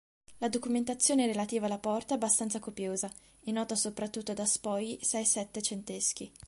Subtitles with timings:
[0.39, 3.07] La documentazione relativa alla porta è abbastanza copiosa
[3.39, 6.31] e nota soprattutto da spogli sei-settecenteschi.